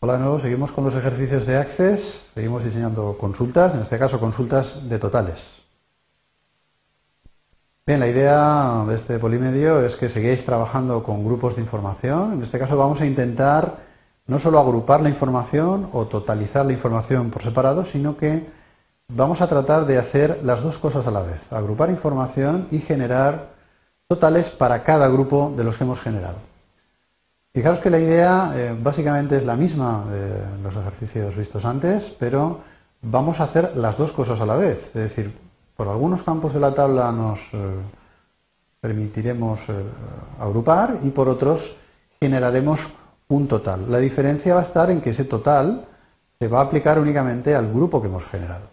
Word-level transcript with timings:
Hola 0.00 0.12
de 0.12 0.20
nuevo, 0.20 0.38
seguimos 0.38 0.70
con 0.70 0.84
los 0.84 0.94
ejercicios 0.94 1.44
de 1.44 1.56
Access, 1.56 2.30
seguimos 2.32 2.62
diseñando 2.62 3.18
consultas, 3.18 3.74
en 3.74 3.80
este 3.80 3.98
caso 3.98 4.20
consultas 4.20 4.88
de 4.88 4.96
totales. 5.00 5.62
Bien, 7.84 7.98
la 7.98 8.06
idea 8.06 8.84
de 8.86 8.94
este 8.94 9.18
polimedio 9.18 9.84
es 9.84 9.96
que 9.96 10.08
sigáis 10.08 10.44
trabajando 10.44 11.02
con 11.02 11.24
grupos 11.24 11.56
de 11.56 11.62
información. 11.62 12.34
En 12.34 12.42
este 12.44 12.60
caso 12.60 12.76
vamos 12.76 13.00
a 13.00 13.06
intentar 13.06 13.78
no 14.28 14.38
solo 14.38 14.60
agrupar 14.60 15.00
la 15.00 15.08
información 15.08 15.88
o 15.92 16.06
totalizar 16.06 16.64
la 16.64 16.74
información 16.74 17.30
por 17.30 17.42
separado, 17.42 17.84
sino 17.84 18.16
que 18.16 18.46
vamos 19.08 19.40
a 19.40 19.48
tratar 19.48 19.84
de 19.84 19.98
hacer 19.98 20.42
las 20.44 20.62
dos 20.62 20.78
cosas 20.78 21.08
a 21.08 21.10
la 21.10 21.22
vez, 21.22 21.52
agrupar 21.52 21.90
información 21.90 22.68
y 22.70 22.78
generar 22.78 23.48
totales 24.06 24.50
para 24.50 24.84
cada 24.84 25.08
grupo 25.08 25.52
de 25.56 25.64
los 25.64 25.76
que 25.76 25.82
hemos 25.82 26.00
generado. 26.00 26.38
Fijaros 27.58 27.80
que 27.80 27.90
la 27.90 27.98
idea 27.98 28.52
eh, 28.54 28.76
básicamente 28.80 29.36
es 29.36 29.44
la 29.44 29.56
misma 29.56 30.04
de 30.08 30.62
los 30.62 30.76
ejercicios 30.76 31.34
vistos 31.34 31.64
antes, 31.64 32.14
pero 32.16 32.60
vamos 33.02 33.40
a 33.40 33.44
hacer 33.44 33.72
las 33.74 33.98
dos 33.98 34.12
cosas 34.12 34.40
a 34.40 34.46
la 34.46 34.54
vez. 34.54 34.94
Es 34.94 35.02
decir, 35.02 35.36
por 35.76 35.88
algunos 35.88 36.22
campos 36.22 36.54
de 36.54 36.60
la 36.60 36.72
tabla 36.72 37.10
nos 37.10 37.40
eh, 37.52 37.58
permitiremos 38.80 39.70
eh, 39.70 39.72
agrupar 40.38 41.00
y 41.02 41.10
por 41.10 41.28
otros 41.28 41.74
generaremos 42.20 42.86
un 43.26 43.48
total. 43.48 43.90
La 43.90 43.98
diferencia 43.98 44.54
va 44.54 44.60
a 44.60 44.62
estar 44.62 44.88
en 44.92 45.00
que 45.00 45.10
ese 45.10 45.24
total 45.24 45.84
se 46.38 46.46
va 46.46 46.60
a 46.60 46.62
aplicar 46.62 47.00
únicamente 47.00 47.56
al 47.56 47.72
grupo 47.72 48.00
que 48.00 48.06
hemos 48.06 48.24
generado. 48.24 48.68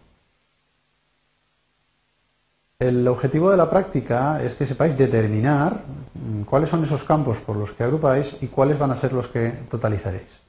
El 2.77 3.07
objetivo 3.07 3.51
de 3.51 3.57
la 3.57 3.69
práctica 3.69 4.43
es 4.43 4.53
que 4.53 4.65
sepáis 4.65 4.97
determinar 4.97 5.83
mm, 6.13 6.41
cuáles 6.41 6.69
son 6.69 6.83
esos 6.83 7.05
campos 7.05 7.39
por 7.39 7.55
los 7.55 7.71
que 7.71 7.83
agrupáis 7.83 8.35
y 8.41 8.47
cuáles 8.47 8.77
van 8.77 8.91
a 8.91 8.97
ser 8.97 9.13
los 9.13 9.29
que 9.29 9.49
totalizaréis. 9.69 10.41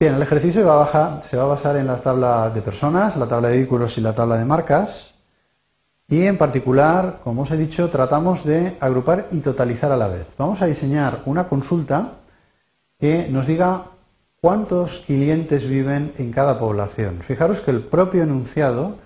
Bien, 0.00 0.14
el 0.14 0.22
ejercicio 0.22 0.62
se 0.62 1.36
va 1.36 1.42
a 1.42 1.46
basar 1.46 1.76
en 1.76 1.86
la 1.86 1.96
tabla 1.96 2.48
de 2.50 2.62
personas, 2.62 3.16
la 3.16 3.26
tabla 3.26 3.48
de 3.48 3.58
vehículos 3.58 3.98
y 3.98 4.00
la 4.00 4.14
tabla 4.14 4.38
de 4.38 4.44
marcas. 4.46 5.14
Y 6.06 6.22
en 6.22 6.38
particular, 6.38 7.20
como 7.22 7.42
os 7.42 7.50
he 7.50 7.58
dicho, 7.58 7.90
tratamos 7.90 8.44
de 8.44 8.76
agrupar 8.80 9.26
y 9.30 9.40
totalizar 9.40 9.92
a 9.92 9.96
la 9.98 10.08
vez. 10.08 10.28
Vamos 10.38 10.62
a 10.62 10.66
diseñar 10.66 11.20
una 11.26 11.46
consulta 11.46 12.12
que 12.98 13.28
nos 13.28 13.46
diga 13.46 13.86
cuántos 14.40 15.00
clientes 15.00 15.68
viven 15.68 16.12
en 16.16 16.32
cada 16.32 16.58
población. 16.58 17.18
Fijaros 17.20 17.60
que 17.60 17.72
el 17.72 17.82
propio 17.82 18.22
enunciado 18.22 18.96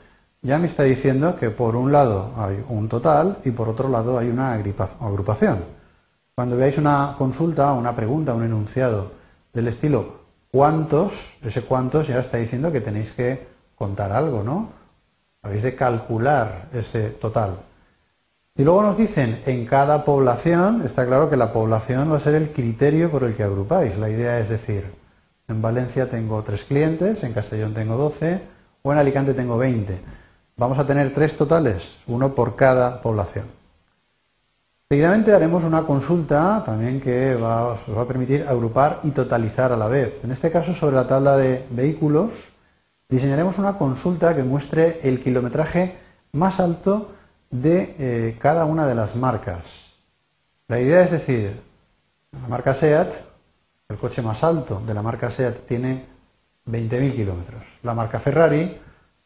ya 0.43 0.59
me 0.59 0.67
está 0.67 0.83
diciendo 0.83 1.37
que 1.37 1.51
por 1.51 1.77
un 1.77 1.93
lado 1.93 2.33
hay 2.37 2.63
un 2.69 2.89
total 2.89 3.39
y 3.45 3.53
por 3.53 3.69
otro 3.69 3.89
lado 3.89 4.19
hay 4.19 4.29
una 4.29 4.55
agrupación. 4.55 5.65
Cuando 6.35 6.57
veáis 6.57 6.79
una 6.79 7.15
consulta, 7.17 7.73
una 7.73 7.95
pregunta, 7.95 8.35
un 8.35 8.45
enunciado 8.45 9.13
del 9.53 9.69
estilo 9.69 10.23
¿cuántos? 10.51 11.39
Ese 11.43 11.63
cuántos 11.63 12.09
ya 12.09 12.21
está 12.21 12.39
diciendo 12.39 12.71
que 12.71 12.81
tenéis 12.81 13.13
que 13.13 13.47
contar 13.77 14.13
algo, 14.13 14.43
¿no? 14.43 14.71
Habéis 15.43 15.63
de 15.63 15.75
calcular 15.75 16.69
ese 16.73 17.11
total. 17.11 17.57
Y 18.55 18.65
luego 18.65 18.83
nos 18.83 18.99
dicen, 18.99 19.41
en 19.47 19.65
cada 19.65 20.05
población, 20.05 20.83
está 20.85 21.07
claro 21.07 21.31
que 21.31 21.39
la 21.39 21.53
población 21.53 22.13
va 22.13 22.17
a 22.17 22.21
ser 22.21 22.35
el 22.35 22.51
criterio 22.53 23.11
por 23.11 23.25
el 23.25 23.35
que 23.35 23.43
agrupáis. 23.43 23.97
La 23.97 24.11
idea 24.11 24.39
es 24.39 24.51
decir, 24.51 24.85
en 25.49 25.63
Valencia 25.63 26.11
tengo 26.11 26.43
tres 26.43 26.65
clientes, 26.65 27.25
en 27.25 27.33
Castellón 27.33 27.73
tengo 27.73 27.97
12 27.97 28.43
o 28.83 28.93
en 28.93 28.99
Alicante 28.99 29.35
tengo 29.35 29.57
20 29.57 30.22
Vamos 30.63 30.79
a 30.79 30.87
tener 30.87 31.13
tres 31.13 31.37
totales, 31.37 32.05
uno 32.07 32.37
por 32.37 32.55
cada 32.55 33.03
población. 33.03 33.47
Seguidamente 34.89 35.33
haremos 35.33 35.65
una 35.65 35.83
consulta 35.83 36.63
también 36.65 37.01
que 37.01 37.35
va, 37.35 37.73
os 37.73 37.81
va 37.89 38.03
a 38.03 38.07
permitir 38.07 38.47
agrupar 38.47 39.01
y 39.03 39.11
totalizar 39.11 39.73
a 39.73 39.77
la 39.77 39.89
vez. 39.89 40.21
En 40.23 40.31
este 40.31 40.53
caso, 40.53 40.73
sobre 40.73 40.95
la 40.95 41.09
tabla 41.09 41.37
de 41.37 41.67
vehículos, 41.71 42.45
diseñaremos 43.09 43.59
una 43.59 43.77
consulta 43.77 44.37
que 44.37 44.45
muestre 44.45 45.01
el 45.03 45.21
kilometraje 45.21 45.97
más 46.31 46.61
alto 46.61 47.11
de 47.51 47.97
eh, 47.99 48.39
cada 48.39 48.65
una 48.65 48.87
de 48.87 48.95
las 48.95 49.17
marcas. 49.17 49.87
La 50.69 50.79
idea 50.79 51.03
es 51.03 51.11
decir, 51.11 51.61
la 52.41 52.47
marca 52.47 52.73
SEAT, 52.73 53.13
el 53.89 53.97
coche 53.97 54.23
más 54.23 54.45
alto 54.45 54.81
de 54.87 54.95
la 54.95 55.03
marca 55.03 55.29
SEAT 55.29 55.67
tiene 55.67 56.05
20.000 56.69 57.17
kilómetros. 57.17 57.65
La 57.83 57.95
marca 57.95 58.21
Ferrari, 58.21 58.79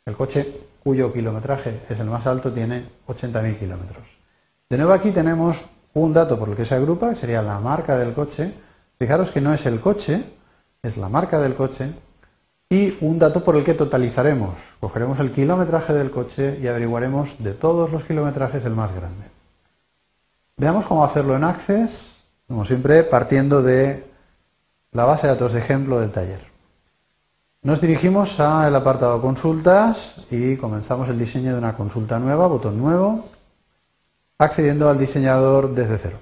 el 0.07 0.17
coche 0.17 0.67
cuyo 0.87 1.13
kilometraje 1.13 1.81
es 1.91 1.99
el 1.99 2.07
más 2.07 2.29
alto, 2.29 2.53
tiene 2.53 2.85
80.000 3.09 3.59
kilómetros. 3.59 4.19
De 4.71 4.77
nuevo 4.77 4.93
aquí 4.93 5.11
tenemos 5.11 5.67
un 5.95 6.13
dato 6.13 6.39
por 6.39 6.49
el 6.49 6.55
que 6.55 6.65
se 6.65 6.77
agrupa, 6.77 7.09
que 7.09 7.17
sería 7.17 7.43
la 7.43 7.59
marca 7.59 7.99
del 7.99 8.15
coche. 8.15 8.53
Fijaros 8.97 9.33
que 9.33 9.41
no 9.41 9.53
es 9.53 9.67
el 9.67 9.81
coche, 9.81 10.23
es 10.85 10.97
la 10.97 11.09
marca 11.09 11.41
del 11.41 11.57
coche. 11.57 11.89
Y 12.71 12.97
un 13.01 13.19
dato 13.19 13.43
por 13.43 13.57
el 13.57 13.65
que 13.65 13.75
totalizaremos. 13.75 14.77
Cogeremos 14.79 15.19
el 15.19 15.33
kilometraje 15.33 15.93
del 15.93 16.13
coche 16.13 16.57
y 16.63 16.69
averiguaremos 16.69 17.43
de 17.43 17.55
todos 17.55 17.91
los 17.91 18.05
kilometrajes 18.05 18.65
el 18.65 18.77
más 18.77 18.95
grande. 18.95 19.27
Veamos 20.57 20.87
cómo 20.87 21.05
hacerlo 21.05 21.35
en 21.35 21.43
Access, 21.43 22.31
como 22.47 22.65
siempre, 22.65 23.03
partiendo 23.03 23.61
de 23.61 24.07
la 24.93 25.05
base 25.05 25.27
de 25.27 25.33
datos 25.33 25.53
de 25.53 25.59
ejemplo 25.59 25.99
del 25.99 26.13
taller. 26.13 26.56
Nos 27.67 27.81
dirigimos 27.81 28.39
al 28.39 28.77
apartado 28.77 29.21
consultas 29.21 30.21
y 30.31 30.57
comenzamos 30.57 31.09
el 31.09 31.19
diseño 31.19 31.51
de 31.51 31.59
una 31.59 31.75
consulta 31.75 32.17
nueva, 32.21 32.47
botón 32.47 32.79
nuevo, 32.79 33.25
accediendo 34.39 34.89
al 34.89 35.01
diseñador 35.01 35.75
desde 35.75 35.99
cero. 35.99 36.19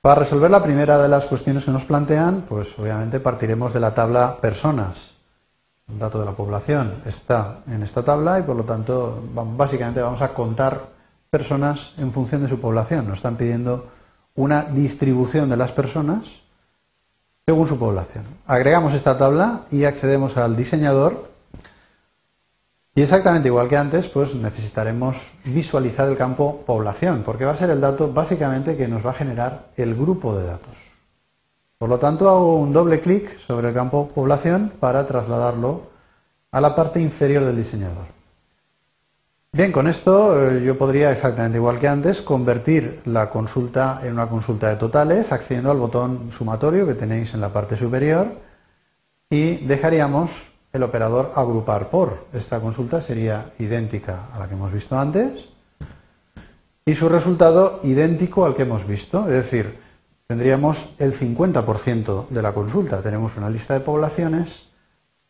Para 0.00 0.20
resolver 0.20 0.48
la 0.48 0.62
primera 0.62 0.98
de 0.98 1.08
las 1.08 1.26
cuestiones 1.26 1.64
que 1.64 1.72
nos 1.72 1.84
plantean, 1.84 2.42
pues 2.42 2.78
obviamente 2.78 3.18
partiremos 3.18 3.72
de 3.72 3.80
la 3.80 3.94
tabla 3.94 4.36
personas. 4.40 5.14
El 5.88 5.98
dato 5.98 6.20
de 6.20 6.24
la 6.24 6.36
población 6.36 6.94
está 7.04 7.64
en 7.66 7.82
esta 7.82 8.04
tabla 8.04 8.38
y 8.38 8.44
por 8.44 8.54
lo 8.54 8.62
tanto 8.62 9.24
básicamente 9.34 10.02
vamos 10.02 10.22
a 10.22 10.32
contar 10.34 10.90
personas 11.28 11.94
en 11.98 12.12
función 12.12 12.42
de 12.42 12.48
su 12.48 12.60
población. 12.60 13.08
Nos 13.08 13.16
están 13.16 13.34
pidiendo 13.34 13.88
una 14.36 14.62
distribución 14.62 15.48
de 15.48 15.56
las 15.56 15.72
personas 15.72 16.45
según 17.48 17.68
su 17.68 17.78
población. 17.78 18.24
Agregamos 18.48 18.92
esta 18.92 19.16
tabla 19.16 19.60
y 19.70 19.84
accedemos 19.84 20.36
al 20.36 20.56
diseñador. 20.56 21.30
Y 22.96 23.02
exactamente 23.02 23.46
igual 23.46 23.68
que 23.68 23.76
antes, 23.76 24.08
pues 24.08 24.34
necesitaremos 24.34 25.30
visualizar 25.44 26.08
el 26.08 26.16
campo 26.16 26.64
población, 26.66 27.22
porque 27.24 27.44
va 27.44 27.52
a 27.52 27.56
ser 27.56 27.70
el 27.70 27.80
dato 27.80 28.12
básicamente 28.12 28.76
que 28.76 28.88
nos 28.88 29.06
va 29.06 29.10
a 29.10 29.14
generar 29.14 29.68
el 29.76 29.94
grupo 29.94 30.36
de 30.36 30.44
datos. 30.44 30.94
Por 31.78 31.88
lo 31.88 32.00
tanto, 32.00 32.28
hago 32.28 32.56
un 32.56 32.72
doble 32.72 32.98
clic 32.98 33.38
sobre 33.38 33.68
el 33.68 33.74
campo 33.74 34.08
población 34.08 34.72
para 34.80 35.06
trasladarlo 35.06 35.82
a 36.50 36.60
la 36.60 36.74
parte 36.74 37.00
inferior 37.00 37.44
del 37.44 37.54
diseñador. 37.54 38.15
Bien, 39.56 39.72
con 39.72 39.88
esto 39.88 40.50
eh, 40.50 40.62
yo 40.62 40.76
podría, 40.76 41.10
exactamente 41.10 41.56
igual 41.56 41.80
que 41.80 41.88
antes, 41.88 42.20
convertir 42.20 43.00
la 43.06 43.30
consulta 43.30 44.00
en 44.02 44.12
una 44.12 44.28
consulta 44.28 44.68
de 44.68 44.76
totales 44.76 45.32
accediendo 45.32 45.70
al 45.70 45.78
botón 45.78 46.30
sumatorio 46.30 46.86
que 46.86 46.92
tenéis 46.92 47.32
en 47.32 47.40
la 47.40 47.54
parte 47.54 47.74
superior 47.74 48.32
y 49.30 49.64
dejaríamos 49.64 50.48
el 50.74 50.82
operador 50.82 51.32
agrupar 51.36 51.88
por. 51.88 52.26
Esta 52.34 52.60
consulta 52.60 53.00
sería 53.00 53.54
idéntica 53.58 54.26
a 54.34 54.40
la 54.40 54.46
que 54.46 54.52
hemos 54.52 54.74
visto 54.74 54.98
antes 54.98 55.48
y 56.84 56.94
su 56.94 57.08
resultado 57.08 57.80
idéntico 57.82 58.44
al 58.44 58.54
que 58.54 58.64
hemos 58.64 58.86
visto, 58.86 59.20
es 59.20 59.36
decir, 59.36 59.78
tendríamos 60.26 60.90
el 60.98 61.14
50% 61.14 62.28
de 62.28 62.42
la 62.42 62.52
consulta. 62.52 63.00
Tenemos 63.00 63.38
una 63.38 63.48
lista 63.48 63.72
de 63.72 63.80
poblaciones, 63.80 64.66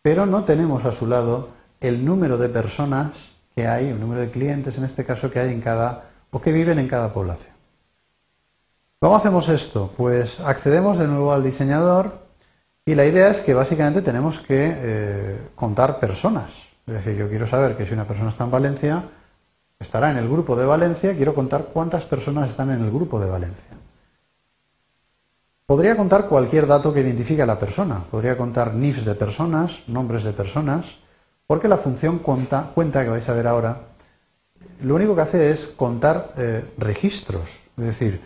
pero 0.03 0.27
no 0.27 0.43
tenemos 0.43 0.85
a 0.85 0.91
su 0.91 1.07
lado 1.07 1.51
el 1.81 2.05
número 2.05 2.39
de 2.39 2.49
personas 2.49 3.36
que 3.57 3.67
hay, 3.67 3.91
un 3.91 4.01
número 4.01 4.21
de 4.21 4.31
clientes 4.31 4.77
en 4.77 4.85
este 4.85 5.07
caso 5.07 5.31
que 5.31 5.41
hay 5.41 5.51
en 5.51 5.63
cada, 5.63 6.11
o 6.31 6.43
que 6.43 6.53
viven 6.53 6.79
en 6.79 6.89
cada 6.89 7.15
población. 7.15 7.55
¿Cómo 9.01 9.17
hacemos 9.17 9.49
esto? 9.49 9.91
Pues 9.97 10.41
accedemos 10.41 10.99
de 10.99 11.09
nuevo 11.09 11.33
al 11.33 11.43
diseñador 11.43 12.19
y 12.85 12.95
la 12.95 13.07
idea 13.07 13.29
es 13.29 13.41
que 13.41 13.55
básicamente 13.55 14.03
tenemos 14.03 14.41
que 14.41 14.75
eh, 14.77 15.39
contar 15.55 15.99
personas. 15.99 16.67
Es 16.87 16.95
decir, 16.95 17.17
yo 17.17 17.31
quiero 17.31 17.47
saber 17.47 17.79
que 17.79 17.87
si 17.87 17.95
una 17.95 18.07
persona 18.07 18.29
está 18.29 18.45
en 18.45 18.51
Valencia, 18.51 19.05
estará 19.79 20.11
en 20.11 20.19
el 20.19 20.29
grupo 20.29 20.55
de 20.55 20.67
Valencia, 20.67 21.17
quiero 21.17 21.35
contar 21.35 21.69
cuántas 21.73 22.05
personas 22.05 22.51
están 22.51 22.71
en 22.71 22.85
el 22.85 22.91
grupo 22.91 23.19
de 23.19 23.31
Valencia. 23.31 23.77
Podría 25.65 25.97
contar 25.97 26.29
cualquier 26.29 26.67
dato 26.67 26.93
que 26.93 27.01
identifique 27.01 27.41
a 27.41 27.47
la 27.47 27.59
persona. 27.59 28.01
Podría 28.11 28.37
contar 28.37 28.75
NIFs 28.75 29.07
de 29.07 29.15
personas, 29.15 29.83
nombres 29.87 30.25
de 30.25 30.35
personas, 30.35 30.99
porque 31.47 31.69
la 31.69 31.77
función 31.77 32.19
cuenta, 32.19 32.71
cuenta, 32.75 33.05
que 33.05 33.11
vais 33.11 33.29
a 33.29 33.33
ver 33.33 33.47
ahora, 33.47 33.83
lo 34.83 34.95
único 34.95 35.15
que 35.15 35.23
hace 35.23 35.51
es 35.51 35.69
contar 35.69 36.33
eh, 36.37 36.65
registros. 36.79 37.69
Es 37.77 37.85
decir, 37.85 38.21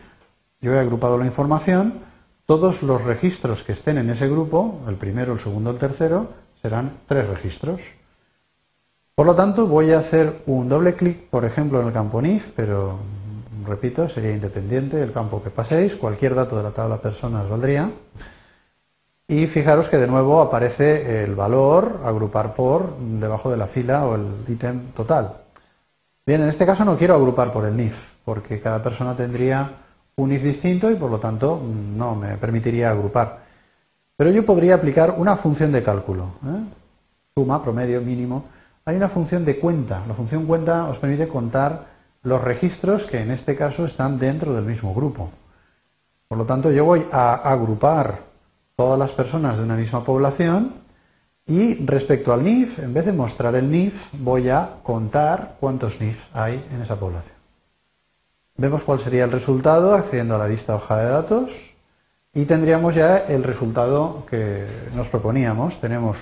yo 0.61 0.75
he 0.75 0.79
agrupado 0.79 1.19
la 1.19 1.27
información, 1.27 2.01
todos 2.47 2.83
los 2.83 3.05
registros 3.05 3.63
que 3.63 3.73
estén 3.73 3.99
en 3.99 4.11
ese 4.11 4.29
grupo, 4.29 4.81
el 4.89 4.97
primero, 4.97 5.33
el 5.33 5.41
segundo, 5.41 5.71
el 5.71 5.79
tercero, 5.79 6.29
serán 6.61 6.99
tres 7.07 7.29
registros. 7.29 7.83
Por 9.15 9.27
lo 9.27 9.35
tanto, 9.35 9.67
voy 9.67 9.93
a 9.93 9.99
hacer 9.99 10.43
un 10.47 10.69
doble 10.69 10.95
clic, 10.95 11.29
por 11.29 11.45
ejemplo, 11.45 11.81
en 11.81 11.89
el 11.89 11.93
campo 11.93 12.23
NIF, 12.23 12.51
pero 12.57 12.99
repito, 13.67 14.09
sería 14.09 14.33
independiente 14.33 15.03
el 15.03 15.13
campo 15.13 15.43
que 15.43 15.51
paséis, 15.51 15.95
cualquier 15.95 16.35
dato 16.35 16.57
de 16.57 16.63
la 16.63 16.71
tabla 16.71 17.01
personas 17.01 17.49
valdría. 17.49 17.91
Y 19.31 19.47
fijaros 19.47 19.89
que 19.89 19.97
de 19.97 20.09
nuevo 20.09 20.41
aparece 20.41 21.23
el 21.23 21.37
valor, 21.37 22.01
agrupar 22.05 22.53
por, 22.53 22.97
debajo 22.99 23.49
de 23.49 23.57
la 23.57 23.69
fila 23.69 24.05
o 24.05 24.17
el 24.17 24.27
ítem 24.49 24.87
total. 24.91 25.35
Bien, 26.27 26.43
en 26.43 26.49
este 26.49 26.67
caso 26.67 26.85
no 26.85 26.97
quiero 26.97 27.15
agrupar 27.15 27.53
por 27.53 27.65
el 27.65 27.77
NIF, 27.77 27.97
porque 28.25 28.61
cada 28.61 28.83
persona 28.83 29.17
tendría 29.17 29.71
un 30.17 30.31
NIF 30.31 30.43
distinto 30.43 30.91
y 30.91 30.97
por 30.97 31.13
lo 31.13 31.21
tanto 31.21 31.63
no 31.97 32.17
me 32.17 32.39
permitiría 32.39 32.91
agrupar. 32.91 33.39
Pero 34.17 34.31
yo 34.33 34.45
podría 34.45 34.75
aplicar 34.75 35.15
una 35.17 35.37
función 35.37 35.71
de 35.71 35.85
cálculo, 35.85 36.33
¿eh? 36.45 36.65
suma, 37.33 37.63
promedio, 37.63 38.01
mínimo. 38.01 38.47
Hay 38.85 38.97
una 38.97 39.09
función 39.09 39.45
de 39.45 39.61
cuenta. 39.61 40.03
La 40.09 40.15
función 40.15 40.45
cuenta 40.45 40.89
os 40.89 40.99
permite 40.99 41.29
contar 41.29 41.87
los 42.25 42.43
registros 42.43 43.05
que 43.05 43.21
en 43.21 43.31
este 43.31 43.55
caso 43.55 43.85
están 43.85 44.19
dentro 44.19 44.55
del 44.55 44.65
mismo 44.65 44.93
grupo. 44.93 45.31
Por 46.27 46.37
lo 46.37 46.47
tanto, 46.47 46.73
yo 46.73 46.85
voy 46.85 47.07
a 47.13 47.35
agrupar 47.35 48.30
todas 48.81 48.99
las 48.99 49.13
personas 49.13 49.59
de 49.59 49.63
una 49.63 49.77
misma 49.77 50.03
población 50.03 50.73
y 51.47 51.85
respecto 51.85 52.33
al 52.33 52.43
NIF, 52.43 52.79
en 52.79 52.95
vez 52.95 53.05
de 53.05 53.13
mostrar 53.13 53.55
el 53.55 53.71
NIF, 53.71 54.07
voy 54.15 54.49
a 54.49 54.77
contar 54.83 55.57
cuántos 55.61 56.01
NIF 56.01 56.19
hay 56.33 56.67
en 56.73 56.81
esa 56.81 56.99
población. 56.99 57.37
Vemos 58.57 58.85
cuál 58.85 58.99
sería 58.99 59.25
el 59.25 59.33
resultado 59.33 59.95
accediendo 59.95 60.35
a 60.35 60.39
la 60.39 60.47
vista 60.47 60.75
hoja 60.75 60.97
de 60.97 61.11
datos 61.11 61.75
y 62.33 62.47
tendríamos 62.47 62.95
ya 62.95 63.19
el 63.19 63.45
resultado 63.45 64.25
que 64.31 64.67
nos 64.97 65.09
proponíamos. 65.09 65.79
Tenemos 65.79 66.17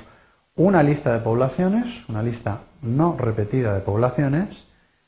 una 0.56 0.82
lista 0.82 1.12
de 1.12 1.20
poblaciones, 1.20 2.08
una 2.08 2.24
lista 2.24 2.62
no 2.82 3.14
repetida 3.16 3.72
de 3.72 3.82
poblaciones 3.82 4.64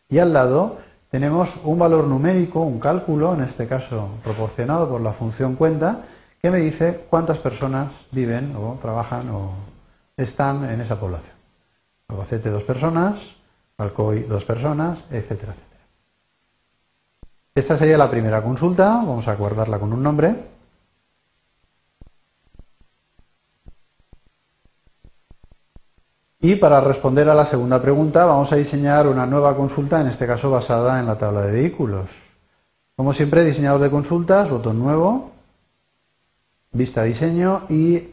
y 0.08 0.20
al 0.20 0.32
lado 0.32 0.78
tenemos 1.10 1.56
un 1.64 1.80
valor 1.80 2.06
numérico, 2.06 2.60
un 2.60 2.78
cálculo, 2.78 3.34
en 3.34 3.40
este 3.40 3.66
caso 3.66 4.08
proporcionado 4.22 4.88
por 4.88 5.00
la 5.00 5.12
función 5.12 5.56
cuenta, 5.56 6.02
que 6.42 6.50
me 6.50 6.58
dice 6.58 7.06
cuántas 7.10 7.38
personas 7.38 8.06
viven 8.10 8.56
o 8.56 8.78
trabajan 8.80 9.28
o 9.30 9.52
están 10.16 10.68
en 10.70 10.80
esa 10.80 10.98
población. 10.98 11.36
Albacete 12.08 12.50
dos 12.50 12.64
personas, 12.64 13.36
Alcoy 13.76 14.24
dos 14.24 14.44
personas, 14.44 15.04
etcétera, 15.10 15.52
etcétera. 15.52 15.84
Esta 17.54 17.76
sería 17.76 17.98
la 17.98 18.10
primera 18.10 18.42
consulta, 18.42 18.88
vamos 18.88 19.26
a 19.28 19.34
guardarla 19.34 19.78
con 19.78 19.92
un 19.92 20.02
nombre. 20.02 20.36
Y 26.42 26.56
para 26.56 26.80
responder 26.80 27.28
a 27.28 27.34
la 27.34 27.44
segunda 27.44 27.82
pregunta 27.82 28.24
vamos 28.24 28.50
a 28.52 28.56
diseñar 28.56 29.06
una 29.06 29.26
nueva 29.26 29.54
consulta, 29.54 30.00
en 30.00 30.06
este 30.06 30.26
caso 30.26 30.50
basada 30.50 30.98
en 30.98 31.06
la 31.06 31.18
tabla 31.18 31.42
de 31.42 31.52
vehículos. 31.52 32.10
Como 32.96 33.12
siempre, 33.12 33.44
diseñador 33.44 33.80
de 33.80 33.90
consultas, 33.90 34.48
botón 34.48 34.78
nuevo, 34.78 35.32
vista 36.72 37.02
diseño 37.02 37.62
y 37.68 38.08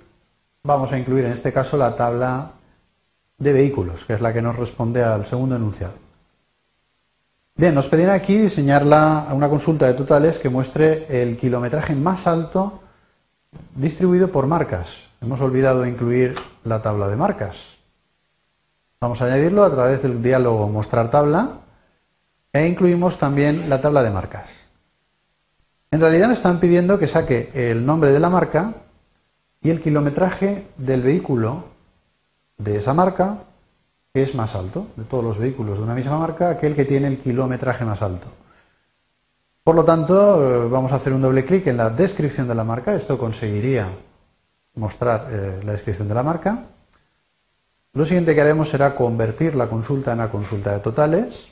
vamos 0.64 0.92
a 0.92 0.98
incluir 0.98 1.26
en 1.26 1.32
este 1.32 1.54
caso 1.54 1.78
la 1.78 1.96
tabla 1.96 2.52
de 3.38 3.54
vehículos, 3.54 4.06
que 4.06 4.14
es 4.14 4.22
la 4.22 4.34
que 4.34 4.42
nos 4.42 4.56
responde 4.56 5.04
al 5.04 5.26
segundo 5.26 5.56
enunciado. 5.56 5.94
Bien, 7.56 7.74
nos 7.74 7.88
pedían 7.88 8.12
aquí 8.12 8.38
diseñar 8.38 8.84
una 8.84 9.50
consulta 9.50 9.88
de 9.88 9.94
totales 9.94 10.38
que 10.38 10.50
muestre 10.50 11.06
el 11.22 11.38
kilometraje 11.38 11.96
más 11.96 12.28
alto 12.28 12.82
distribuido 13.76 14.32
por 14.32 14.46
marcas. 14.46 15.08
Hemos 15.22 15.42
olvidado 15.42 15.86
incluir 15.86 16.36
la 16.64 16.82
tabla 16.82 17.08
de 17.08 17.16
marcas. 17.16 17.78
Vamos 19.00 19.22
a 19.22 19.26
añadirlo 19.26 19.64
a 19.64 19.72
través 19.72 20.04
del 20.04 20.22
diálogo 20.22 20.68
mostrar 20.68 21.10
tabla 21.10 21.60
e 22.54 22.68
incluimos 22.68 23.18
también 23.18 23.70
la 23.70 23.82
tabla 23.82 24.04
de 24.04 24.12
marcas. 24.12 24.67
En 25.90 26.02
realidad 26.02 26.28
me 26.28 26.34
están 26.34 26.60
pidiendo 26.60 27.00
que 27.00 27.08
saque 27.08 27.50
el 27.54 27.86
nombre 27.86 28.12
de 28.12 28.20
la 28.20 28.30
marca 28.30 28.74
y 29.62 29.70
el 29.70 29.80
kilometraje 29.80 30.68
del 30.78 31.02
vehículo 31.02 31.66
de 32.58 32.78
esa 32.78 32.94
marca 32.94 33.38
que 34.14 34.24
es 34.24 34.36
más 34.36 34.56
alto, 34.56 34.88
de 34.96 35.06
todos 35.06 35.24
los 35.24 35.38
vehículos 35.38 35.78
de 35.78 35.84
una 35.84 35.94
misma 35.94 36.18
marca, 36.18 36.50
aquel 36.50 36.76
que 36.76 36.86
tiene 36.86 37.08
el 37.08 37.20
kilometraje 37.20 37.86
más 37.86 38.02
alto. 38.02 38.28
Por 39.64 39.76
lo 39.76 39.86
tanto, 39.86 40.66
eh, 40.66 40.70
vamos 40.70 40.92
a 40.92 40.96
hacer 40.96 41.14
un 41.14 41.22
doble 41.22 41.46
clic 41.46 41.68
en 41.68 41.78
la 41.78 41.90
descripción 41.90 42.48
de 42.48 42.56
la 42.56 42.64
marca. 42.64 42.96
Esto 42.96 43.18
conseguiría 43.18 43.88
mostrar 44.76 45.28
eh, 45.30 45.62
la 45.64 45.74
descripción 45.74 46.08
de 46.08 46.16
la 46.16 46.24
marca. 46.24 46.64
Lo 47.94 48.06
siguiente 48.06 48.34
que 48.34 48.42
haremos 48.42 48.70
será 48.70 48.96
convertir 48.96 49.56
la 49.56 49.68
consulta 49.68 50.12
en 50.14 50.20
una 50.20 50.30
consulta 50.30 50.72
de 50.72 50.80
totales 50.80 51.52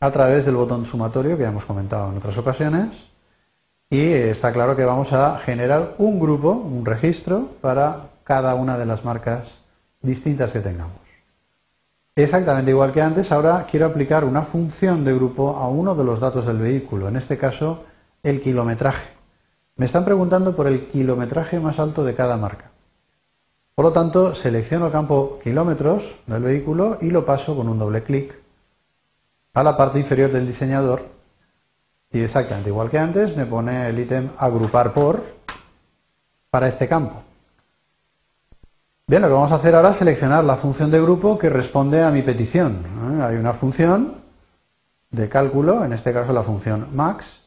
a 0.00 0.10
través 0.10 0.44
del 0.44 0.56
botón 0.56 0.86
sumatorio 0.86 1.36
que 1.36 1.44
hemos 1.44 1.64
comentado 1.64 2.10
en 2.10 2.18
otras 2.18 2.38
ocasiones. 2.38 3.08
Y 3.90 4.12
está 4.12 4.52
claro 4.52 4.76
que 4.76 4.84
vamos 4.84 5.12
a 5.12 5.38
generar 5.38 5.94
un 5.98 6.20
grupo, 6.20 6.52
un 6.52 6.84
registro 6.84 7.48
para 7.60 8.10
cada 8.22 8.54
una 8.54 8.78
de 8.78 8.86
las 8.86 9.04
marcas 9.04 9.62
distintas 10.02 10.52
que 10.52 10.60
tengamos. 10.60 10.96
Exactamente 12.14 12.70
igual 12.70 12.92
que 12.92 13.00
antes, 13.00 13.32
ahora 13.32 13.66
quiero 13.70 13.86
aplicar 13.86 14.24
una 14.24 14.42
función 14.42 15.04
de 15.04 15.14
grupo 15.14 15.56
a 15.56 15.68
uno 15.68 15.94
de 15.94 16.04
los 16.04 16.20
datos 16.20 16.46
del 16.46 16.58
vehículo, 16.58 17.08
en 17.08 17.16
este 17.16 17.38
caso 17.38 17.84
el 18.22 18.40
kilometraje. 18.40 19.08
Me 19.76 19.86
están 19.86 20.04
preguntando 20.04 20.54
por 20.56 20.66
el 20.66 20.88
kilometraje 20.88 21.60
más 21.60 21.78
alto 21.78 22.04
de 22.04 22.14
cada 22.14 22.36
marca. 22.36 22.72
Por 23.74 23.84
lo 23.84 23.92
tanto, 23.92 24.34
selecciono 24.34 24.86
el 24.86 24.92
campo 24.92 25.38
kilómetros 25.42 26.18
del 26.26 26.42
vehículo 26.42 26.98
y 27.00 27.10
lo 27.10 27.24
paso 27.24 27.56
con 27.56 27.68
un 27.68 27.78
doble 27.78 28.02
clic 28.02 28.34
a 29.58 29.62
la 29.64 29.76
parte 29.76 29.98
inferior 29.98 30.30
del 30.30 30.46
diseñador 30.46 31.02
y 32.10 32.20
exactamente 32.20 32.70
igual 32.70 32.90
que 32.90 32.98
antes 32.98 33.36
me 33.36 33.46
pone 33.46 33.88
el 33.88 33.98
ítem 33.98 34.30
agrupar 34.38 34.92
por 34.92 35.22
para 36.50 36.68
este 36.68 36.88
campo. 36.88 37.22
Bien, 39.06 39.22
lo 39.22 39.28
que 39.28 39.34
vamos 39.34 39.52
a 39.52 39.56
hacer 39.56 39.74
ahora 39.74 39.90
es 39.90 39.96
seleccionar 39.96 40.44
la 40.44 40.56
función 40.56 40.90
de 40.90 41.00
grupo 41.00 41.38
que 41.38 41.50
responde 41.50 42.02
a 42.02 42.10
mi 42.10 42.22
petición. 42.22 42.82
¿eh? 43.18 43.22
Hay 43.22 43.36
una 43.36 43.52
función 43.52 44.14
de 45.10 45.28
cálculo, 45.28 45.84
en 45.84 45.92
este 45.92 46.12
caso 46.12 46.32
la 46.32 46.42
función 46.42 46.88
max, 46.94 47.44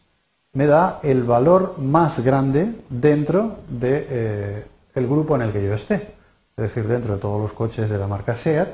me 0.54 0.66
da 0.66 1.00
el 1.04 1.24
valor 1.24 1.76
más 1.80 2.20
grande 2.20 2.76
dentro 2.90 3.58
del 3.70 3.80
de, 3.80 4.08
eh, 4.10 5.08
grupo 5.08 5.36
en 5.36 5.44
el 5.44 5.52
que 5.52 5.64
yo 5.64 5.74
esté 5.74 6.22
es 6.58 6.76
decir, 6.76 6.88
dentro 6.88 7.16
de 7.16 7.20
todos 7.20 7.42
los 7.42 7.54
coches 7.54 7.90
de 7.90 7.98
la 7.98 8.08
marca 8.08 8.36
SEAT, 8.36 8.70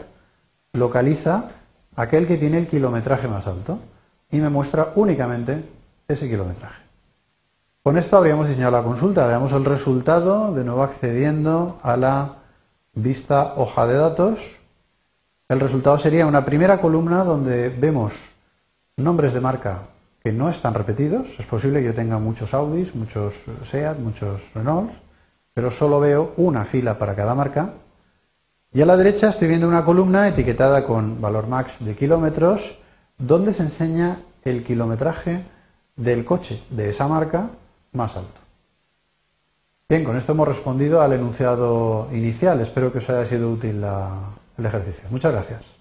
localiza 0.73 1.45
aquel 1.97 2.25
que 2.25 2.37
tiene 2.37 2.57
el 2.57 2.67
kilometraje 2.67 3.27
más 3.27 3.45
alto 3.45 3.79
y 4.31 4.37
me 4.37 4.49
muestra 4.49 4.93
únicamente 4.95 5.61
ese 6.07 6.29
kilometraje. 6.29 6.81
Con 7.83 7.97
esto 7.97 8.15
habríamos 8.15 8.47
diseñado 8.47 8.71
la 8.71 8.83
consulta. 8.83 9.27
Veamos 9.27 9.51
el 9.51 9.65
resultado, 9.65 10.53
de 10.53 10.63
nuevo 10.63 10.83
accediendo 10.83 11.79
a 11.83 11.97
la 11.97 12.35
vista 12.93 13.55
hoja 13.57 13.85
de 13.87 13.95
datos. 13.95 14.59
El 15.49 15.59
resultado 15.59 15.97
sería 15.97 16.25
una 16.25 16.45
primera 16.45 16.79
columna 16.79 17.25
donde 17.25 17.67
vemos 17.69 18.31
nombres 18.95 19.33
de 19.33 19.41
marca 19.41 19.81
que 20.23 20.31
no 20.31 20.49
están 20.49 20.73
repetidos. 20.73 21.37
Es 21.39 21.45
posible 21.45 21.81
que 21.81 21.87
yo 21.87 21.93
tenga 21.93 22.17
muchos 22.19 22.53
Audis, 22.53 22.95
muchos 22.95 23.43
SEAT, 23.65 23.99
muchos 23.99 24.53
Renault 24.53 24.91
pero 25.57 25.71
solo 25.71 25.99
veo 25.99 26.33
una 26.37 26.65
fila 26.65 26.99
para 26.99 27.15
cada 27.15 27.33
marca. 27.33 27.73
Y 28.77 28.81
a 28.83 28.85
la 28.85 28.95
derecha 28.95 29.29
estoy 29.29 29.47
viendo 29.47 29.67
una 29.67 29.83
columna 29.83 30.27
etiquetada 30.27 30.83
con 30.83 31.19
valor 31.19 31.47
max 31.47 31.77
de 31.79 31.95
kilómetros, 31.95 32.75
donde 33.17 33.51
se 33.51 33.63
enseña 33.63 34.19
el 34.43 34.63
kilometraje 34.63 35.41
del 35.95 36.23
coche 36.23 36.61
de 36.69 36.91
esa 36.91 37.07
marca 37.07 37.49
más 37.93 38.15
alto. 38.15 38.39
Bien, 39.89 40.03
con 40.03 40.15
esto 40.15 40.33
hemos 40.33 40.47
respondido 40.47 41.01
al 41.01 41.13
enunciado 41.13 42.07
inicial. 42.11 42.61
Espero 42.61 42.91
que 42.91 42.99
os 42.99 43.09
haya 43.09 43.25
sido 43.25 43.49
útil 43.51 43.83
el 44.59 44.65
ejercicio. 44.67 45.05
Muchas 45.09 45.31
gracias. 45.31 45.76